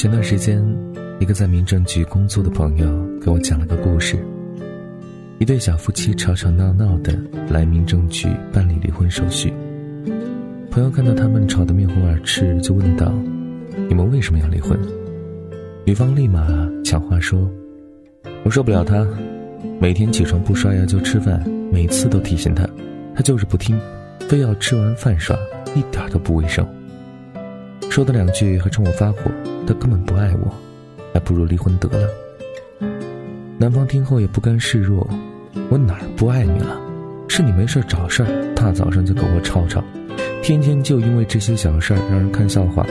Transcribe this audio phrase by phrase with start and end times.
[0.00, 0.64] 前段时间，
[1.18, 2.86] 一个在民政局工作的朋友
[3.20, 4.16] 给我讲了个故事。
[5.38, 7.20] 一对小夫妻吵吵闹闹的
[7.50, 9.52] 来民政局办理离婚手续。
[10.70, 13.12] 朋友看到他们吵得面红耳赤，就问道
[13.90, 14.74] ：“你们为什么要离婚？”
[15.84, 16.48] 女方立马
[16.82, 17.46] 抢话说
[18.42, 19.06] ：“我受不了他，
[19.78, 22.66] 每天起床不刷牙就吃饭，每次都提醒他，
[23.14, 23.78] 他就是不听，
[24.20, 25.36] 非要吃完饭刷，
[25.74, 26.66] 一点都不卫生。
[27.90, 29.30] 说的两句还冲我发火。”
[29.66, 30.52] 他根本不爱我，
[31.12, 32.08] 还不如离婚得了。
[33.56, 35.08] 男方听后也不甘示弱
[35.70, 36.80] ：“我哪儿不爱你了？
[37.28, 39.84] 是你没事找事儿，大早上就跟我吵吵，
[40.42, 42.84] 天天就因为这些小事儿让人看笑话。”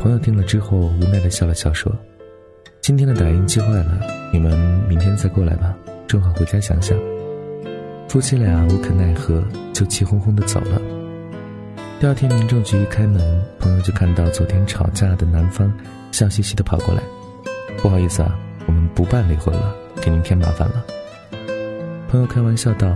[0.00, 1.94] 朋友听了之后无奈的笑了笑说
[2.80, 4.00] ：“今天的打印机坏了，
[4.32, 4.56] 你们
[4.88, 5.76] 明天再过来吧，
[6.06, 6.96] 正好回家想想。”
[8.08, 9.42] 夫妻俩无可奈何，
[9.74, 10.80] 就气哄哄的走了。
[12.04, 15.72] 第二天，民政局一开门，朋友就看到昨天吵架的男方
[16.12, 17.02] 笑嘻嘻的跑过来
[17.80, 20.84] ：“不好意思啊，我们不办离婚了，给您添麻烦了。”
[22.10, 22.94] 朋友开玩笑道：“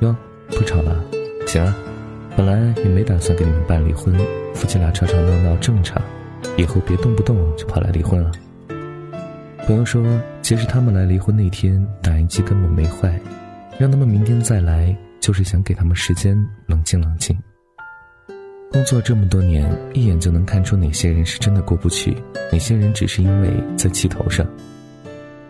[0.00, 0.16] 哟，
[0.48, 0.98] 不吵了？
[1.46, 1.76] 行啊，
[2.38, 4.16] 本来也没打算给你们办离婚，
[4.54, 6.02] 夫妻俩吵吵闹闹正常，
[6.56, 8.32] 以后别动不动就跑来离婚啊。”
[9.68, 10.02] 朋友说
[10.40, 13.20] ：“其实他们来离婚那天，打印机根本没坏，
[13.78, 17.38] 让他们明天再来，就是想给他们时间冷静冷静。”
[18.70, 22.14] 工作这么多年，一眼就能看出哪些人是真的过不去，
[22.52, 24.46] 哪些人只是因为在气头上。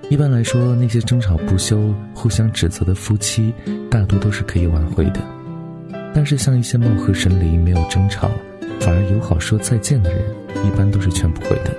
[0.09, 3.53] 一般来说，那些争吵不休、互相指责的夫妻，
[3.91, 5.21] 大多都是可以挽回的。
[6.15, 8.31] 但是，像一些貌合神离、没有争吵，
[8.81, 10.23] 反而友好说再见的人，
[10.65, 11.75] 一般都是劝不回的。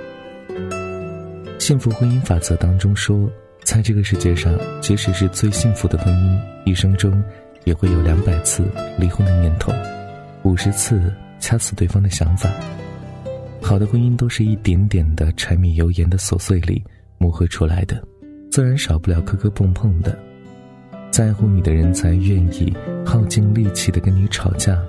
[1.58, 3.28] 幸福婚姻法则当中说，
[3.64, 7.22] 在这个世界上，即使是最幸福的婚姻，一生中
[7.64, 8.62] 也会有两百次
[8.98, 9.72] 离婚的念头，
[10.42, 11.00] 五十次。
[11.40, 12.50] 掐死对方的想法。
[13.60, 16.82] 好的婚姻都是一点点的柴米油盐的琐碎里
[17.18, 18.02] 磨合出来的，
[18.50, 20.16] 自然少不了磕磕碰碰的。
[21.10, 22.72] 在乎你的人才愿意
[23.04, 24.80] 耗尽力气的跟你吵架，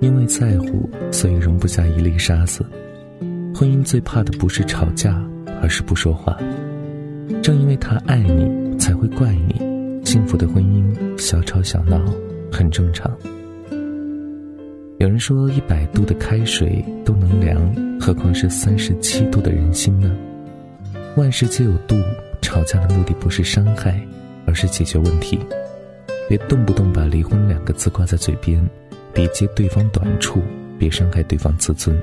[0.00, 2.64] 因为在乎，所以容不下一粒沙子。
[3.54, 5.22] 婚姻最怕的不是吵架，
[5.62, 6.36] 而是不说话。
[7.42, 9.58] 正因为他爱你，才会怪你。
[10.04, 11.98] 幸福的婚姻，小吵小闹
[12.52, 13.10] 很正常。
[14.98, 20.08] 有人说，一百度的开水都能凉，何况是三十七度的人心呢？
[21.16, 21.96] 万事皆有度，
[22.40, 24.00] 吵架的目的不是伤害，
[24.46, 25.38] 而是解决问题。
[26.28, 28.64] 别动不动把离婚两个字挂在嘴边，
[29.12, 30.40] 别揭对方短处，
[30.78, 32.00] 别伤害对方自尊。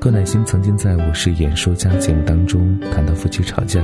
[0.00, 3.82] 寇乃馨曾经在我是演说家节目当中谈到夫妻吵架，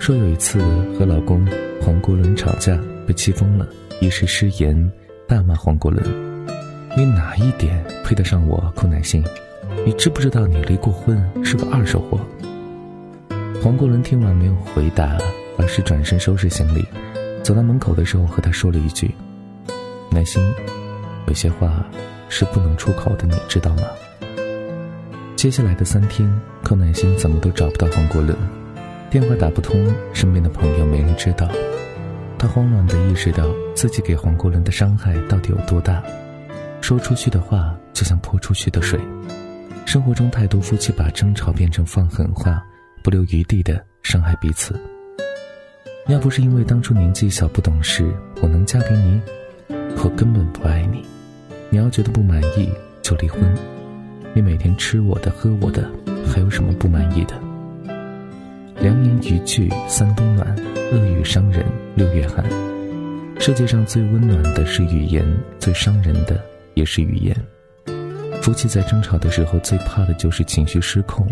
[0.00, 0.58] 说有一次
[0.98, 1.46] 和老公
[1.80, 3.68] 黄国伦吵架，被气疯了，
[4.00, 4.90] 一时失言，
[5.28, 6.23] 大骂黄国伦。
[6.96, 9.24] 你哪一点配得上我寇乃馨？
[9.84, 12.20] 你知不知道你离过婚，是个二手货？
[13.60, 15.18] 黄国伦听完没有回答，
[15.58, 16.86] 而是转身收拾行李，
[17.42, 19.12] 走到门口的时候和他说了一句
[20.08, 20.40] ：“乃馨，
[21.26, 21.84] 有些话
[22.28, 23.82] 是不能出口的，你知道吗？”
[25.34, 26.32] 接下来的三天，
[26.62, 28.38] 寇乃馨怎么都找不到黄国伦，
[29.10, 31.48] 电话打不通，身边的朋友没人知道，
[32.38, 36.00] 他慌乱地意识到自己给黄国伦的伤害到底有多大。
[36.84, 39.00] 说出去的话就像泼出去的水，
[39.86, 42.62] 生活中太多夫妻把争吵变成放狠话，
[43.02, 44.78] 不留余地的伤害彼此。
[46.08, 49.18] 要不是因为当初年纪小不懂事，我能嫁给你？
[49.96, 51.02] 我根本不爱你。
[51.70, 53.42] 你要觉得不满意就离婚。
[54.34, 55.90] 你每天吃我的喝我的，
[56.26, 57.32] 还有什么不满意的？
[58.82, 60.54] 良言一句三冬暖，
[60.92, 62.44] 恶语伤人六月寒。
[63.40, 65.24] 世界上最温暖的是语言，
[65.58, 66.38] 最伤人的。
[66.74, 67.36] 也是语言。
[68.42, 71.26] 夫妻在争吵的时候，最怕的就是情绪失控，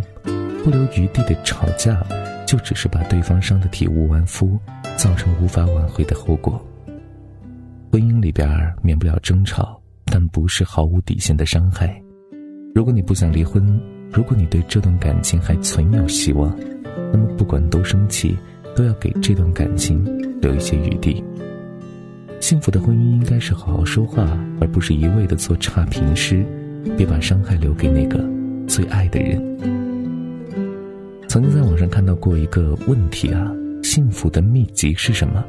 [0.64, 2.02] 不留余地的吵架，
[2.46, 4.58] 就只是把对方伤得体无完肤，
[4.96, 6.64] 造成无法挽回的后果。
[7.90, 8.48] 婚姻里边
[8.82, 12.00] 免不了争吵，但不是毫无底线的伤害。
[12.74, 13.78] 如果你不想离婚，
[14.10, 16.56] 如果你对这段感情还存有希望，
[17.12, 18.34] 那么不管多生气，
[18.74, 20.02] 都要给这段感情
[20.40, 21.22] 留一些余地。
[22.42, 26.44] 幸福的婚姻应该是好好说话，而不是一味的做差评师。
[26.96, 28.18] 别把伤害留给那个
[28.66, 29.40] 最爱的人。
[31.28, 33.48] 曾经在网上看到过一个问题啊：
[33.84, 35.44] 幸福的秘籍是什么？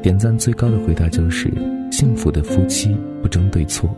[0.00, 1.52] 点赞最高的回答就是：
[1.90, 3.92] 幸福的夫妻不争对错。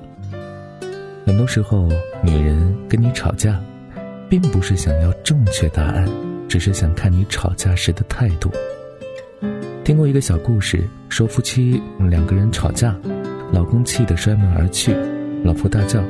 [1.26, 1.90] 很多时候，
[2.24, 3.62] 女人跟你吵架，
[4.30, 6.08] 并不是想要正确答案，
[6.48, 8.50] 只是想看你吵架时的态度。
[9.84, 12.96] 听过一个小故事，说夫妻两个人吵架，
[13.52, 14.96] 老公气得摔门而去，
[15.44, 16.02] 老婆大叫：“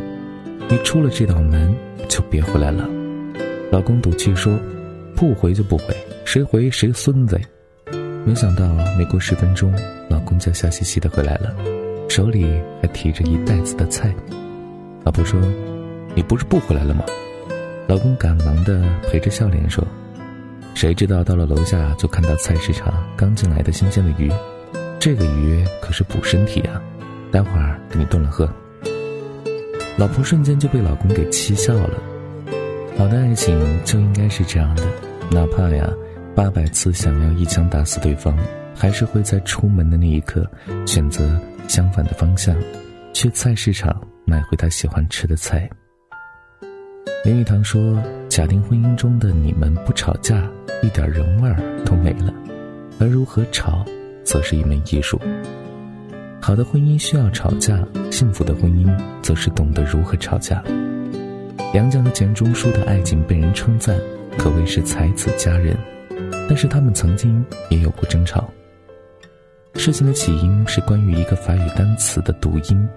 [0.71, 1.75] 你出了这道门
[2.09, 2.89] 就别回来了，
[3.73, 4.57] 老公赌气说
[5.17, 5.87] ：“不回就不回，
[6.25, 7.37] 谁回谁孙子。”
[8.25, 8.65] 没想到
[8.97, 9.75] 没过十分钟，
[10.09, 11.53] 老公就笑嘻嘻的回来了，
[12.09, 12.47] 手里
[12.81, 14.15] 还提着一袋子的菜。
[15.03, 15.41] 老婆说
[16.15, 17.05] ：“你不是不回来了吗？”
[17.89, 19.85] 老公赶忙的陪着笑脸说
[20.75, 24.31] ：“谁知道到了楼下就看到菜市场刚进来的新鲜的鱼，
[24.99, 26.83] 这个鱼可是补身体啊，
[27.31, 28.49] 待会儿给你炖了喝。”
[29.97, 32.03] 老婆瞬间就被老公给气笑了。
[32.99, 34.85] 好的爱情就应该是这样的，
[35.31, 35.89] 哪怕呀。
[36.35, 38.37] 八百次想要一枪打死对方，
[38.75, 40.45] 还是会在出门的那一刻
[40.85, 42.57] 选择相反的方向，
[43.13, 45.71] 去菜市场买回他喜欢吃的菜。
[47.25, 50.45] 林语堂说：“假定婚姻中的你们不吵架，
[50.85, 52.31] 一点人味儿都没了；
[53.01, 53.87] 而如何吵，
[54.23, 55.19] 则是一门艺术。
[56.43, 58.87] 好的婚姻需要吵架，幸福的婚姻
[59.23, 60.63] 则是懂得如何吵架。”
[61.73, 63.99] 杨绛和钱钟书的爱情被人称赞，
[64.37, 65.75] 可谓是才子佳人。
[66.47, 68.51] 但是他们曾经也有过争吵。
[69.77, 72.89] 事情的起因是关于一个法语单词的读音，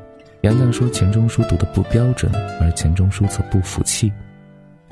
[0.41, 2.29] 杨绛说钱钟书读的不标准，
[2.59, 4.11] 而钱钟书则不服气，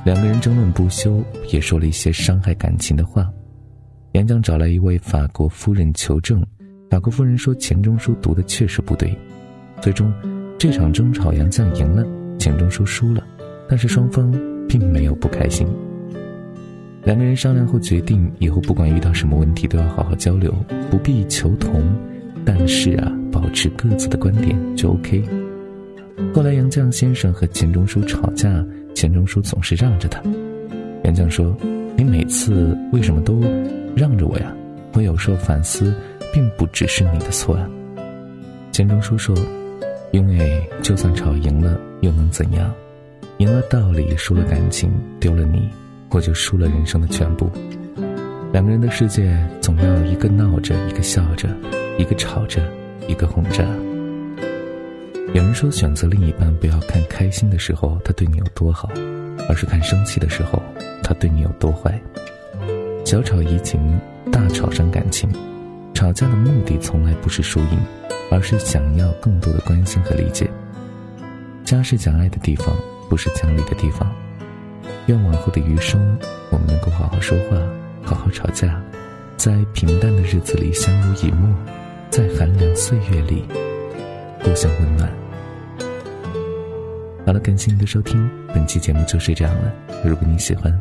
[0.06, 1.19] 两个人争论不休，
[1.52, 3.28] 也说了一些伤害感情的话。
[4.12, 6.46] 杨绛找来一位法国夫人求证，
[6.92, 9.18] 法国夫人说钱钟书读的确实不对。
[9.81, 10.13] 最终，
[10.60, 12.06] 这场争吵杨绛赢了，
[12.38, 13.24] 钱钟书输了，
[13.68, 14.31] 但是双方
[14.69, 15.68] 并没有不开心。
[17.04, 20.54] 两个人商量后决定，以后不管遇到什么问题都要好好交流，
[20.92, 21.84] 不必求同，
[22.46, 25.24] 但是啊，保持各自的观点就 OK。
[26.31, 28.63] 后来杨绛先生和钱钟书吵架，
[28.95, 30.21] 钱钟书总是让着他。
[31.03, 31.56] 杨绛说
[31.95, 33.44] ：“你每次为什么都
[33.95, 34.51] 让着我呀？
[34.94, 35.94] 我有时候反思，
[36.33, 37.69] 并不只是你的错啊。”
[38.71, 39.36] 钱钟书说
[40.12, 42.74] ：“因为就算吵赢了，又能怎样？
[43.38, 44.89] 赢了道理，输了感情，
[45.19, 45.69] 丢了你。”
[46.12, 47.51] 我就输了人生的全部。
[48.53, 51.50] 两个人的世界，总要一个闹着，一个笑着，
[51.97, 52.62] 一个吵着，
[53.06, 53.65] 一个哄着。
[55.35, 58.87] 有人说，选择另一半，不要看开心的时候他对你有多好，
[59.49, 60.63] 而是看生气的时候
[61.03, 62.01] 他对你有多坏。
[63.03, 63.99] 小吵怡情，
[64.31, 65.29] 大吵伤感情。
[65.93, 67.77] 吵架的目的从来不是输赢，
[68.31, 70.49] 而是想要更多的关心和理解。
[71.65, 72.73] 家是讲爱的地方，
[73.09, 74.09] 不是讲理的地方。
[75.07, 76.17] 愿往后的余生，
[76.49, 77.57] 我们能够好好说话，
[78.05, 78.81] 好好吵架，
[79.35, 81.53] 在平淡的日子里相濡以沫，
[82.09, 83.43] 在寒凉岁月里
[84.39, 85.11] 互相温暖。
[87.25, 89.74] 好了，感谢您的收听，本期节目就是这样了。
[90.04, 90.72] 如果你喜欢，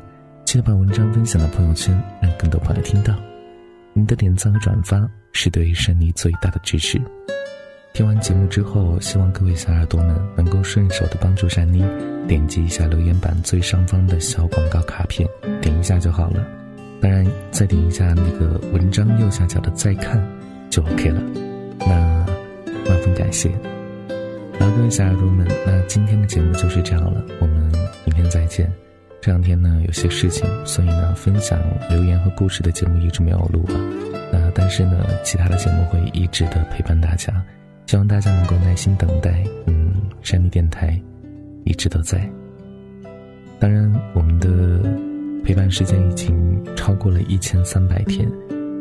[0.45, 3.15] 记得把文章分享到朋友圈，让更多朋友听到。
[3.95, 7.01] 您的点赞和转发是对珊妮最大的支持。
[7.95, 11.83] 听完节目之后，希望各位小耳朵们能够顺手的帮助珊妮
[12.29, 15.27] 点击一下留言板最上方的小广告卡片，
[15.63, 16.47] 点一下就好了。
[17.01, 20.23] 当然，再点一下那个文章右下角的再看，
[20.69, 21.23] 就 OK 了。
[21.79, 22.27] 那
[22.87, 23.51] 万分感谢。
[24.59, 27.73] 好，各位小耳朵们，那今天的节目就是这样了，我们
[28.05, 28.73] 明天再见。
[29.21, 31.59] 这两天呢有些事情，所以呢分享
[31.89, 33.75] 留言和故事的节目一直没有录啊。
[34.33, 37.33] 那但是呢，其他的节目会一直的陪伴大家。
[37.87, 40.99] 希望大家能够耐心等待，嗯，山里电台
[41.65, 42.29] 一直都在。
[43.59, 44.81] 当然，我们的
[45.45, 46.35] 陪伴时间已经
[46.75, 48.27] 超过了一千三百天，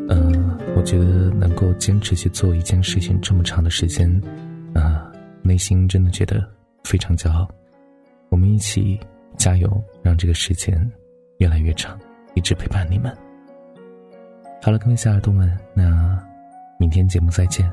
[0.09, 4.09] 嗯，我觉得能够坚持去做一件事情这么长的时间，
[4.73, 5.11] 啊，
[5.43, 6.43] 内心真的觉得
[6.83, 7.47] 非常骄傲。
[8.29, 8.99] 我们一起
[9.37, 10.91] 加油，让这个时间
[11.37, 11.99] 越来越长，
[12.33, 13.15] 一直陪伴你们。
[14.61, 16.17] 好了，各位小耳朵们，那
[16.79, 17.71] 明天节目再见，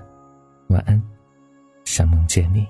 [0.69, 1.01] 晚安。
[1.85, 2.67] 想梦见你。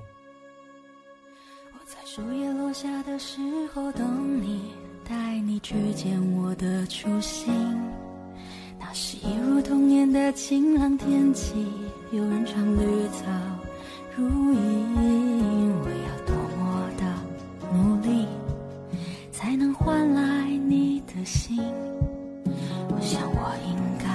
[1.73, 3.41] 我在树叶落下的时
[3.75, 4.71] 候等你，
[5.07, 7.53] 带你去见我的初心。
[8.79, 11.67] 那是一如童年的晴朗天气，
[12.13, 13.27] 有人唱绿草
[14.17, 14.57] 如意。
[15.83, 17.03] 我要多么的
[17.73, 18.27] 努力，
[19.31, 21.59] 才能换来你的心？
[22.89, 24.09] 我想我应该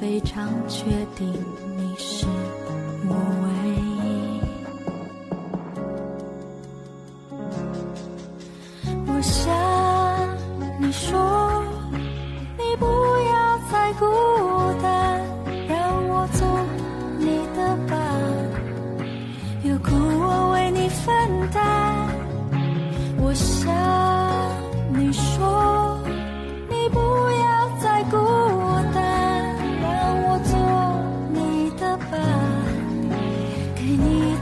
[0.00, 0.84] 非常确
[1.14, 1.32] 定
[1.76, 2.26] 你是
[3.08, 3.35] 我。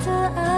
[0.05, 0.54] saat